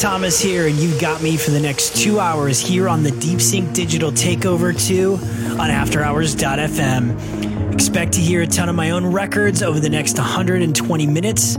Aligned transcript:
Thomas 0.00 0.40
here, 0.40 0.66
and 0.66 0.76
you 0.78 0.98
got 0.98 1.20
me 1.22 1.36
for 1.36 1.50
the 1.50 1.60
next 1.60 1.94
two 1.94 2.18
hours 2.20 2.58
here 2.58 2.88
on 2.88 3.02
the 3.02 3.10
Deep 3.10 3.38
Sync 3.38 3.74
Digital 3.74 4.10
Takeover 4.10 4.72
2 4.88 5.12
on 5.60 5.68
AfterHours.fm. 5.68 7.49
Expect 7.80 8.12
to 8.12 8.20
hear 8.20 8.42
a 8.42 8.46
ton 8.46 8.68
of 8.68 8.74
my 8.74 8.90
own 8.90 9.06
records 9.06 9.62
over 9.62 9.80
the 9.80 9.88
next 9.88 10.18
120 10.18 11.06
minutes, 11.06 11.56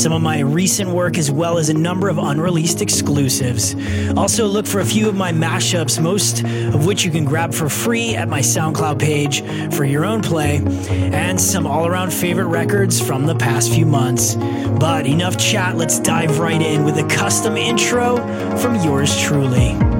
some 0.00 0.12
of 0.12 0.22
my 0.22 0.38
recent 0.38 0.90
work, 0.90 1.18
as 1.18 1.28
well 1.28 1.58
as 1.58 1.70
a 1.70 1.74
number 1.74 2.08
of 2.08 2.18
unreleased 2.18 2.80
exclusives. 2.80 3.74
Also, 4.16 4.46
look 4.46 4.64
for 4.64 4.78
a 4.78 4.84
few 4.84 5.08
of 5.08 5.16
my 5.16 5.32
mashups, 5.32 6.00
most 6.00 6.44
of 6.44 6.86
which 6.86 7.04
you 7.04 7.10
can 7.10 7.24
grab 7.24 7.52
for 7.52 7.68
free 7.68 8.14
at 8.14 8.28
my 8.28 8.38
SoundCloud 8.38 9.00
page 9.00 9.42
for 9.74 9.84
your 9.84 10.04
own 10.04 10.22
play, 10.22 10.62
and 10.88 11.38
some 11.38 11.66
all 11.66 11.84
around 11.88 12.12
favorite 12.12 12.46
records 12.46 13.00
from 13.00 13.26
the 13.26 13.34
past 13.34 13.72
few 13.72 13.86
months. 13.86 14.36
But 14.78 15.04
enough 15.04 15.36
chat, 15.36 15.76
let's 15.76 15.98
dive 15.98 16.38
right 16.38 16.62
in 16.62 16.84
with 16.84 16.96
a 16.96 17.06
custom 17.08 17.56
intro 17.56 18.18
from 18.58 18.76
yours 18.84 19.20
truly. 19.20 19.95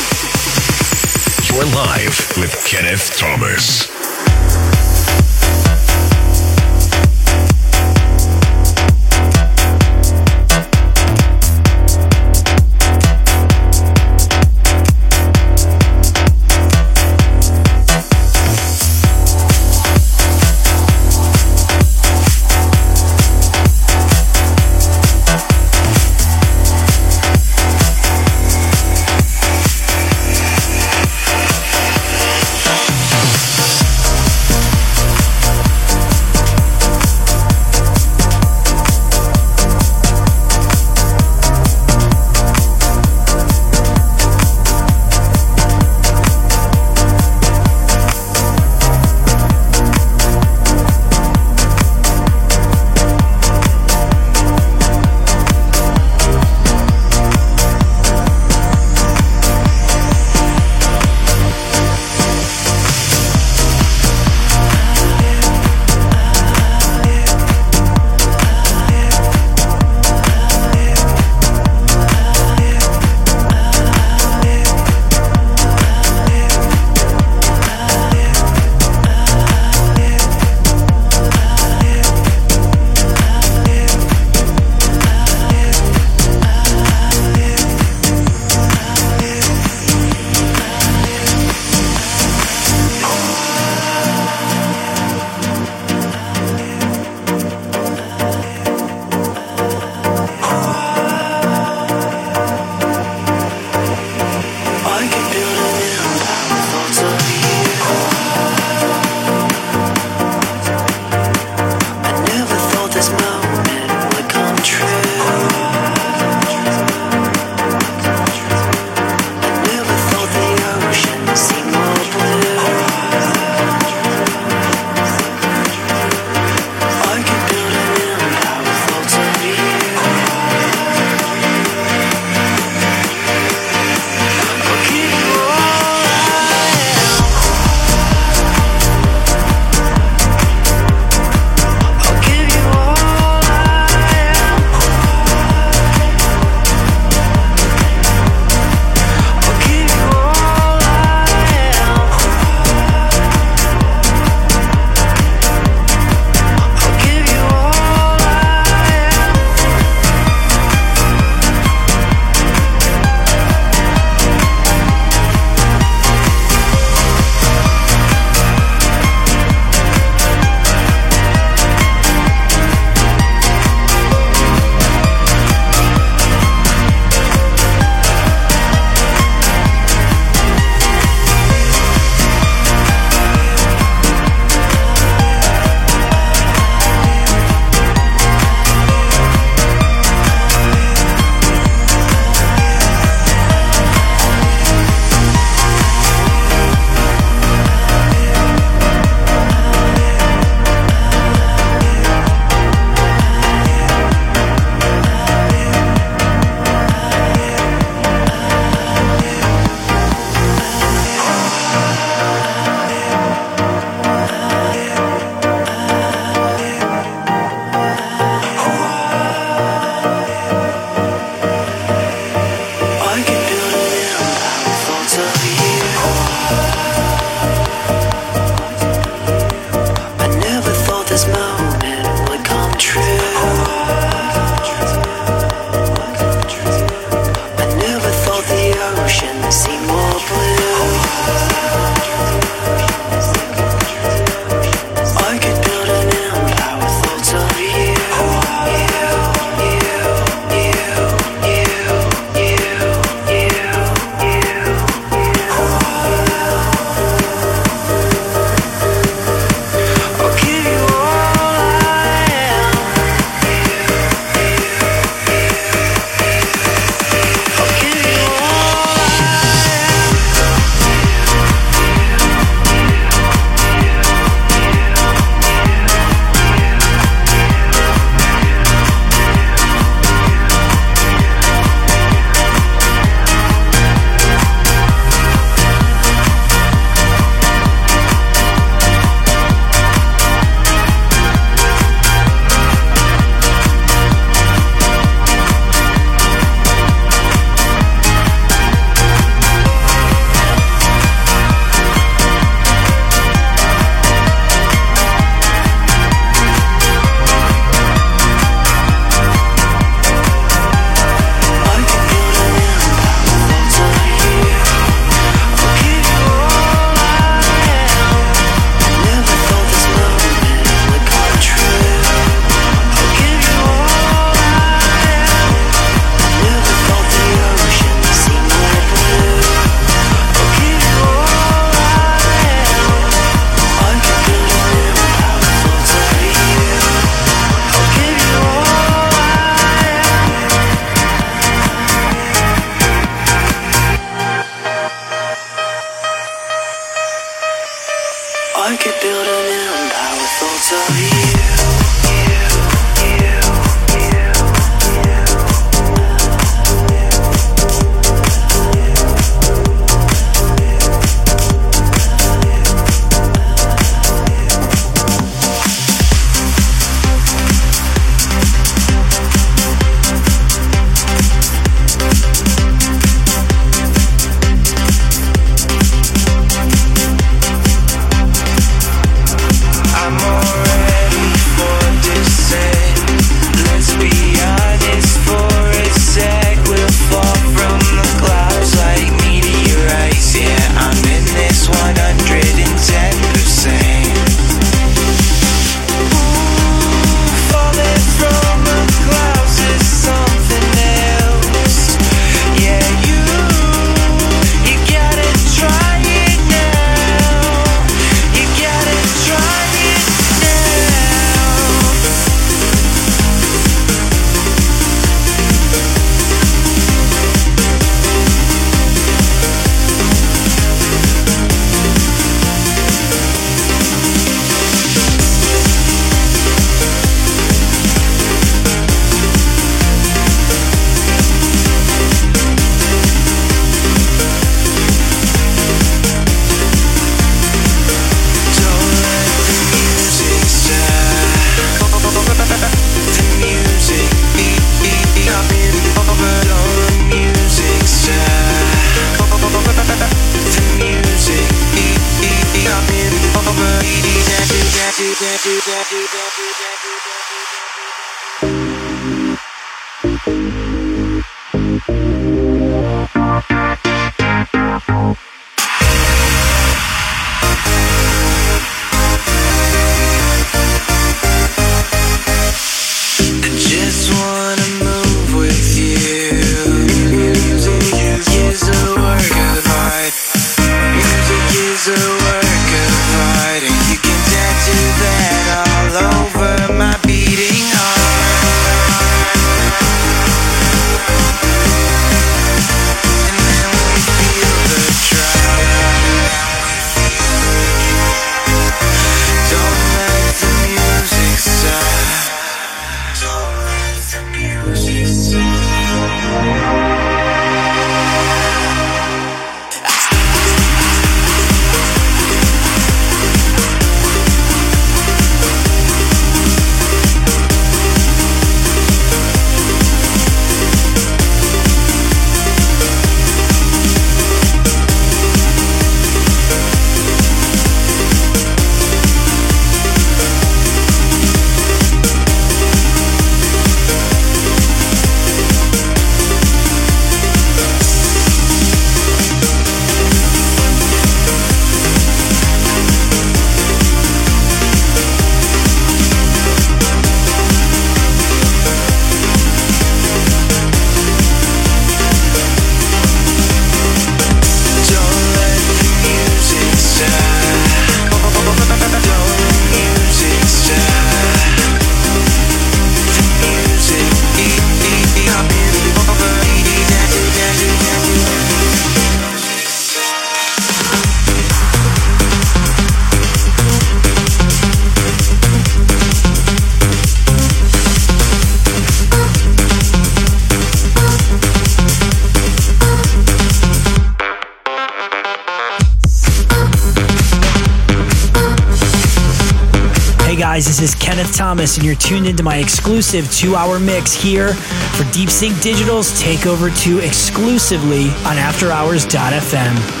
Thomas, 591.51 591.75
and 591.75 591.85
you're 591.85 591.95
tuned 591.95 592.27
into 592.27 592.43
my 592.43 592.59
exclusive 592.59 593.29
two 593.29 593.57
hour 593.57 593.77
mix 593.77 594.13
here 594.13 594.53
for 594.53 595.03
Deep 595.11 595.29
Sync 595.29 595.59
Digital's 595.61 596.13
Takeover 596.13 596.73
2 596.81 596.99
exclusively 596.99 598.05
on 598.23 598.37
AfterHours.fm. 598.37 600.00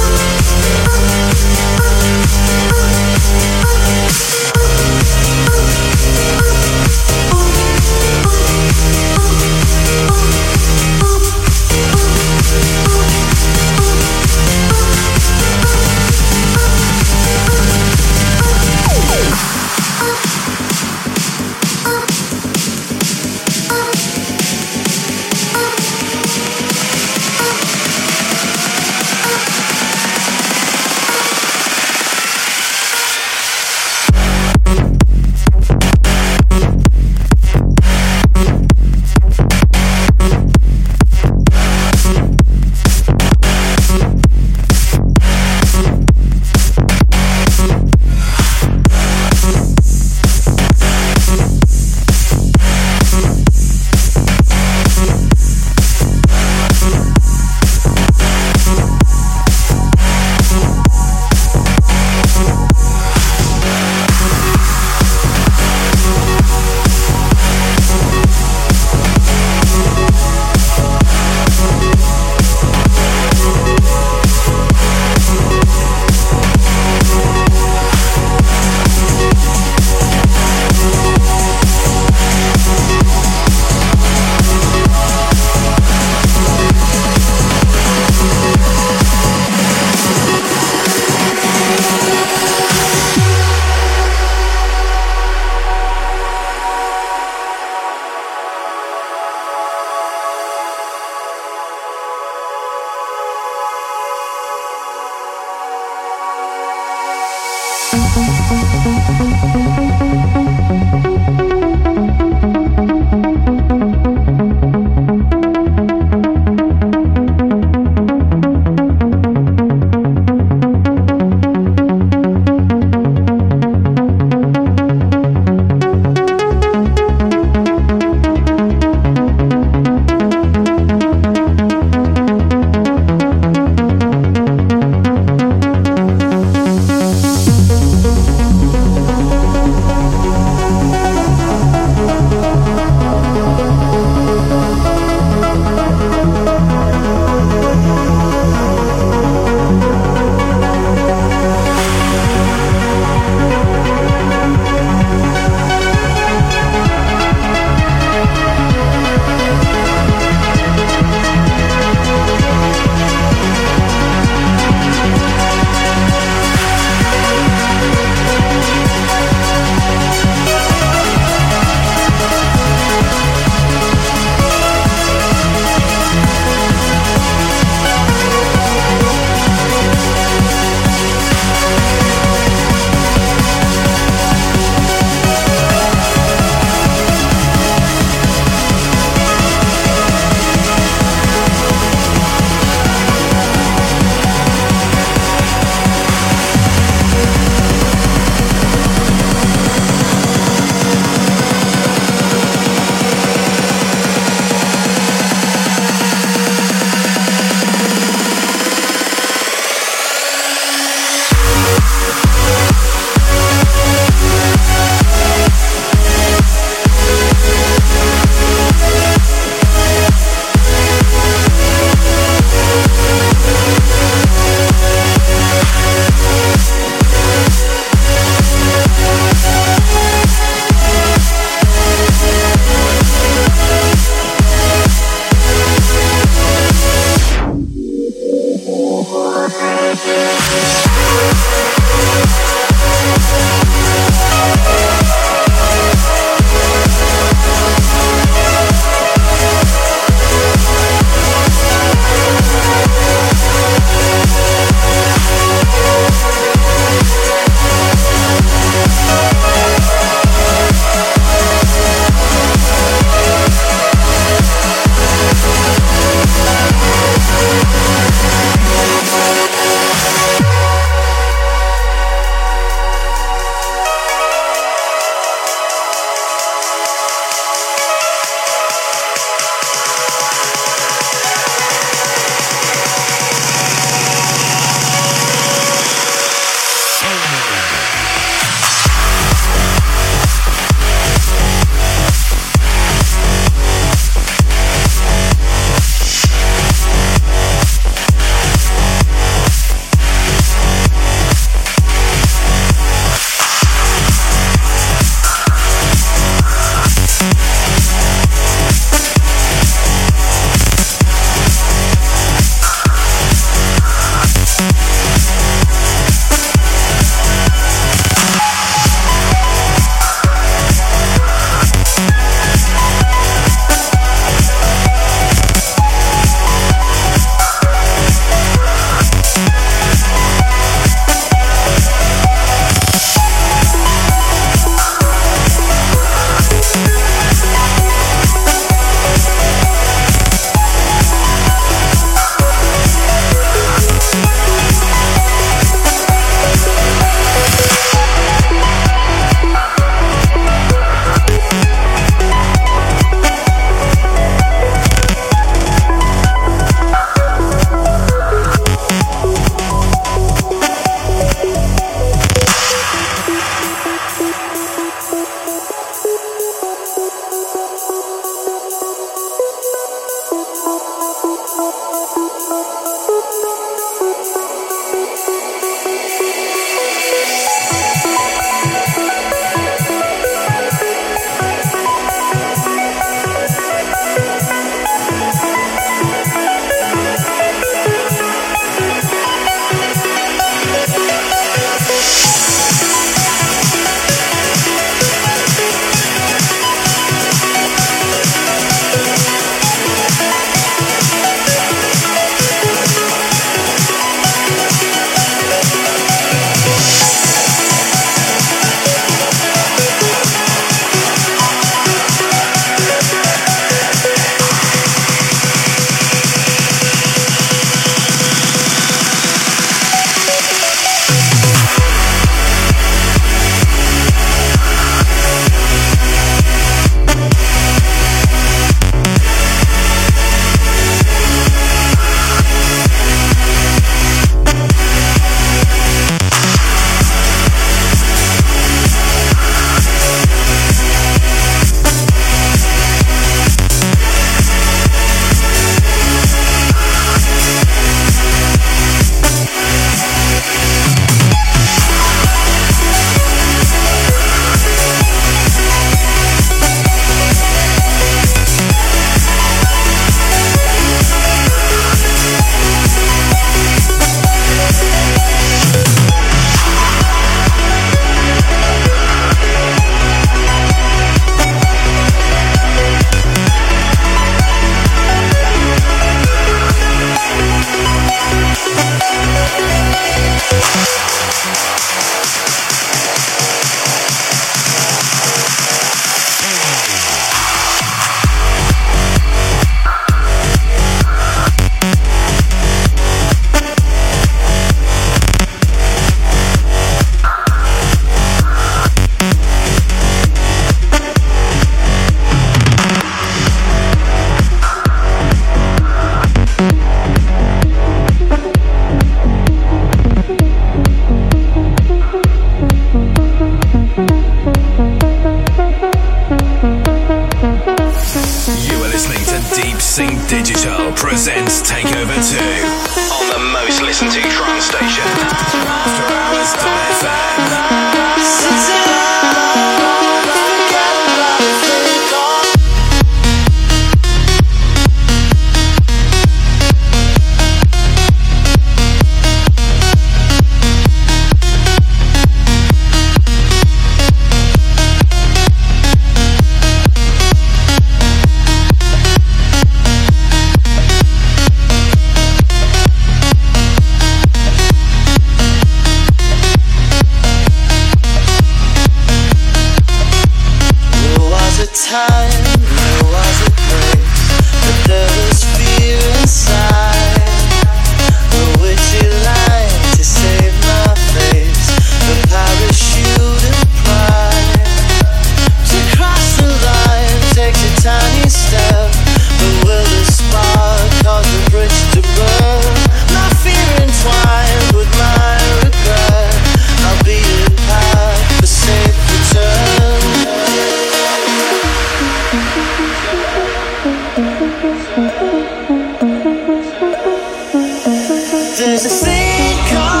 There's 598.57 598.85
a 598.85 598.89
thing 598.89 599.57
called 599.73 600.00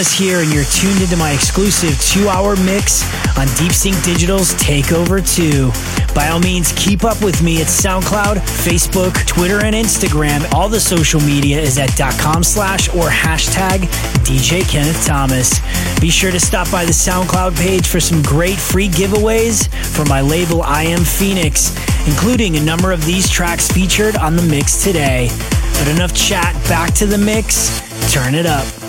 Thomas 0.00 0.18
here, 0.18 0.40
and 0.40 0.50
you're 0.50 0.64
tuned 0.64 1.02
into 1.02 1.16
my 1.18 1.32
exclusive 1.32 2.00
two 2.00 2.26
hour 2.30 2.56
mix 2.56 3.04
on 3.36 3.46
Deep 3.58 3.72
Sync 3.72 4.02
Digital's 4.02 4.54
Takeover 4.54 5.20
2. 5.20 6.14
By 6.14 6.28
all 6.28 6.40
means, 6.40 6.72
keep 6.72 7.04
up 7.04 7.22
with 7.22 7.42
me 7.42 7.60
at 7.60 7.66
SoundCloud, 7.66 8.36
Facebook, 8.36 9.26
Twitter, 9.26 9.62
and 9.62 9.76
Instagram. 9.76 10.50
All 10.54 10.70
the 10.70 10.80
social 10.80 11.20
media 11.20 11.60
is 11.60 11.76
at 11.76 11.90
.com 12.18 12.42
slash 12.42 12.88
or 12.94 13.10
hashtag 13.10 13.80
DJ 14.24 14.66
Kenneth 14.66 15.04
Thomas. 15.04 15.60
Be 16.00 16.08
sure 16.08 16.30
to 16.30 16.40
stop 16.40 16.70
by 16.70 16.86
the 16.86 16.92
SoundCloud 16.92 17.54
page 17.58 17.86
for 17.86 18.00
some 18.00 18.22
great 18.22 18.56
free 18.56 18.88
giveaways 18.88 19.68
for 19.94 20.06
my 20.06 20.22
label 20.22 20.62
I 20.62 20.84
Am 20.84 21.04
Phoenix, 21.04 21.76
including 22.08 22.56
a 22.56 22.62
number 22.62 22.90
of 22.90 23.04
these 23.04 23.28
tracks 23.28 23.70
featured 23.70 24.16
on 24.16 24.36
the 24.36 24.42
mix 24.44 24.82
today. 24.82 25.28
But 25.78 25.88
enough 25.88 26.14
chat, 26.14 26.54
back 26.70 26.94
to 26.94 27.04
the 27.04 27.18
mix. 27.18 27.82
Turn 28.10 28.34
it 28.34 28.46
up. 28.46 28.79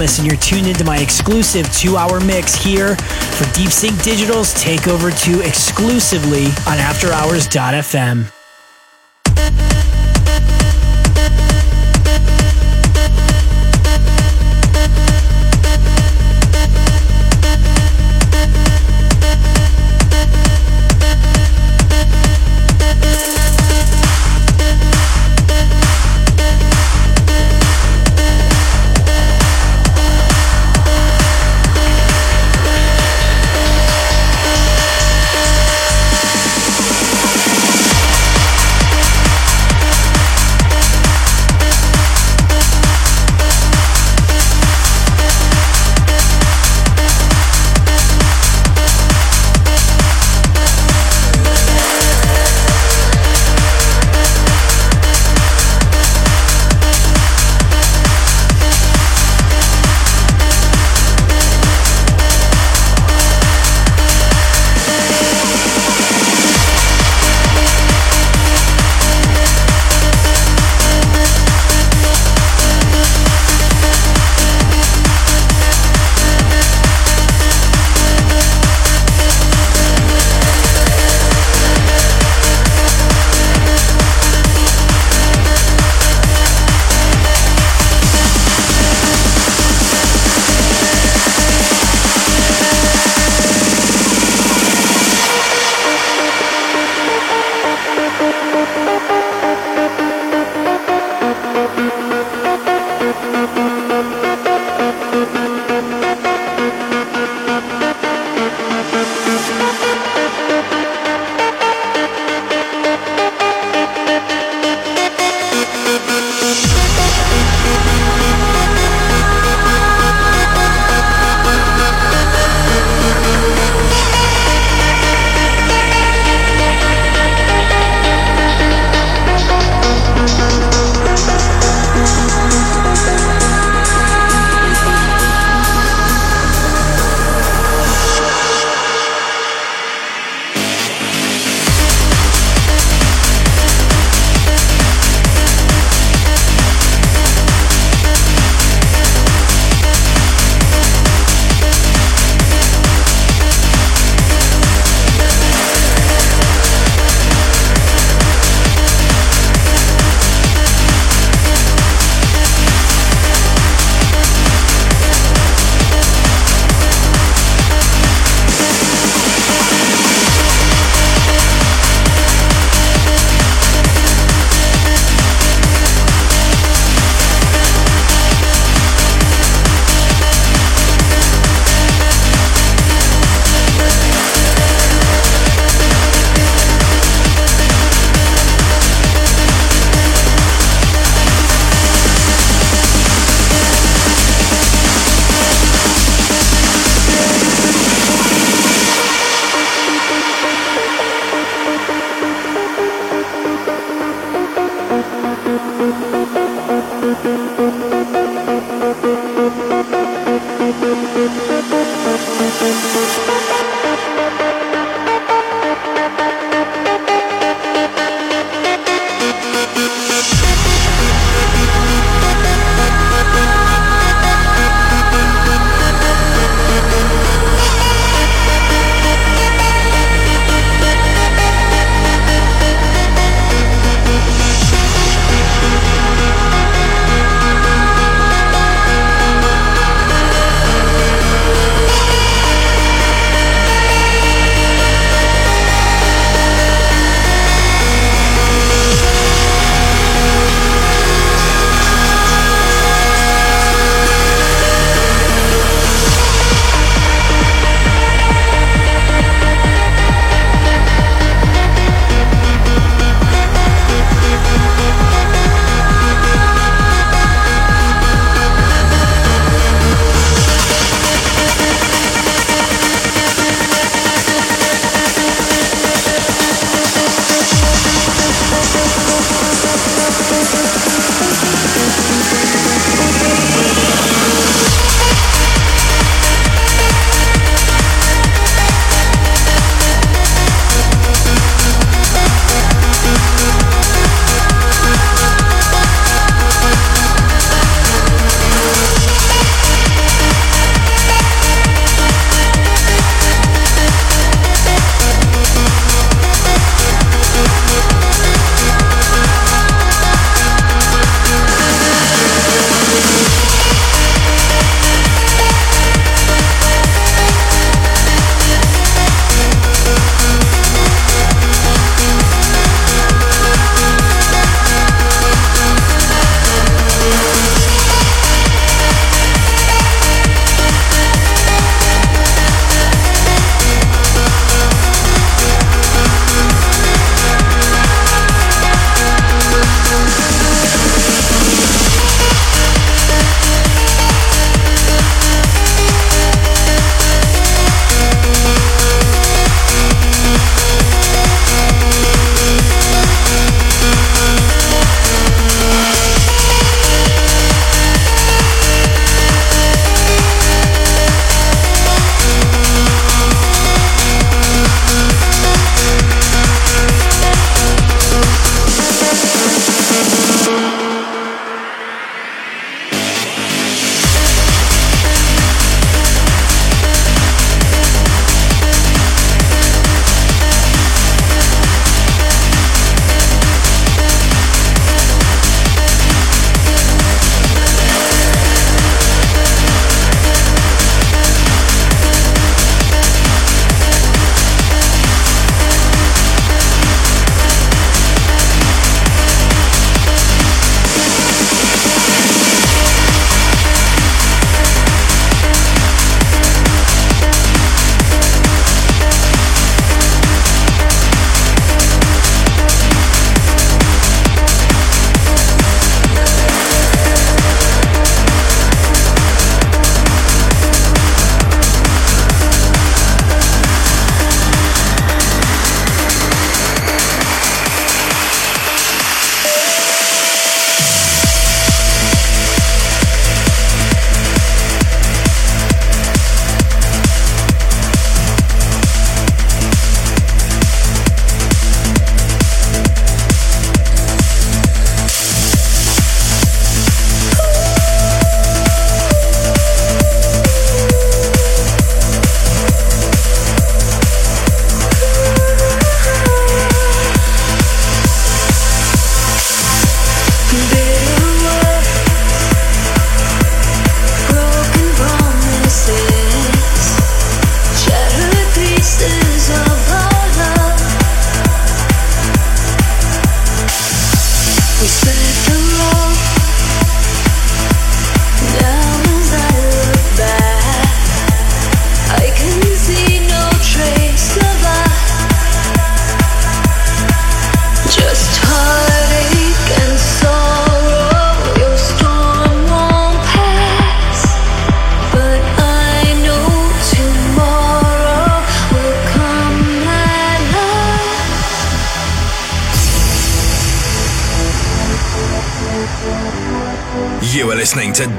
Thomas, 0.00 0.18
and 0.18 0.26
you're 0.26 0.40
tuned 0.40 0.66
into 0.66 0.82
my 0.82 0.96
exclusive 0.96 1.70
two 1.74 1.98
hour 1.98 2.20
mix 2.20 2.54
here 2.54 2.96
for 2.96 3.52
Deep 3.52 3.68
Sync 3.68 4.02
Digital's 4.02 4.54
Takeover 4.54 5.12
2 5.24 5.42
exclusively 5.42 6.46
on 6.66 6.78
AfterHours.fm. 6.78 8.39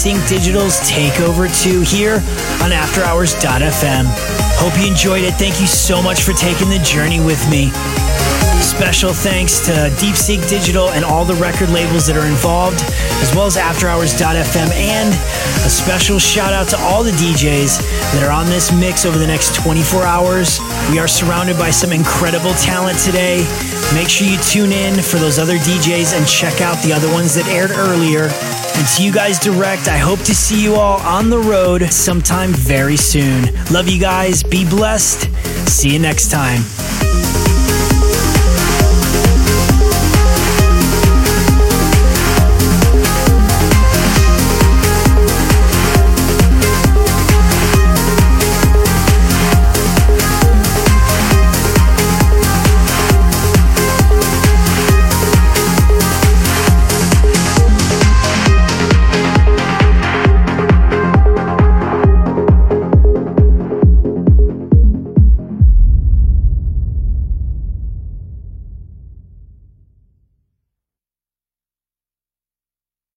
Sync 0.00 0.26
Digital's 0.28 0.80
Takeover 0.80 1.44
2 1.62 1.82
here 1.82 2.14
on 2.64 2.72
AfterHours.fm. 2.72 4.06
Hope 4.56 4.72
you 4.80 4.88
enjoyed 4.88 5.24
it. 5.24 5.34
Thank 5.34 5.60
you 5.60 5.66
so 5.66 6.00
much 6.00 6.22
for 6.22 6.32
taking 6.32 6.70
the 6.70 6.78
journey 6.78 7.20
with 7.20 7.36
me. 7.50 7.68
Special 8.64 9.12
thanks 9.12 9.60
to 9.66 9.92
Deep 10.00 10.16
Sync 10.16 10.48
Digital 10.48 10.88
and 10.88 11.04
all 11.04 11.26
the 11.26 11.34
record 11.34 11.68
labels 11.68 12.06
that 12.06 12.16
are 12.16 12.24
involved, 12.24 12.80
as 13.20 13.34
well 13.36 13.44
as 13.44 13.56
AfterHours.fm, 13.56 14.72
and 14.72 15.12
a 15.66 15.68
special 15.68 16.18
shout 16.18 16.54
out 16.54 16.68
to 16.68 16.78
all 16.80 17.04
the 17.04 17.12
DJs 17.20 17.84
that 18.16 18.24
are 18.24 18.32
on 18.32 18.46
this 18.46 18.72
mix 18.72 19.04
over 19.04 19.18
the 19.18 19.26
next 19.26 19.54
24 19.54 20.04
hours. 20.04 20.60
We 20.90 20.98
are 20.98 21.08
surrounded 21.08 21.58
by 21.58 21.68
some 21.68 21.92
incredible 21.92 22.54
talent 22.54 22.98
today. 23.00 23.44
Make 23.92 24.08
sure 24.08 24.26
you 24.26 24.38
tune 24.38 24.72
in 24.72 25.02
for 25.02 25.18
those 25.18 25.38
other 25.38 25.58
DJs 25.58 26.16
and 26.16 26.26
check 26.26 26.62
out 26.62 26.80
the 26.82 26.94
other 26.94 27.12
ones 27.12 27.34
that 27.34 27.44
aired 27.48 27.72
earlier. 27.72 28.32
And 28.76 28.86
to 28.96 29.02
you 29.02 29.12
guys 29.12 29.38
direct, 29.38 29.88
I 29.88 29.98
hope 29.98 30.20
to 30.20 30.34
see 30.34 30.62
you 30.62 30.74
all 30.74 31.00
on 31.00 31.30
the 31.30 31.38
road 31.38 31.82
sometime 31.92 32.50
very 32.50 32.96
soon. 32.96 33.54
Love 33.70 33.88
you 33.88 34.00
guys. 34.00 34.42
Be 34.42 34.68
blessed. 34.68 35.28
See 35.68 35.92
you 35.92 35.98
next 35.98 36.30
time. 36.30 36.62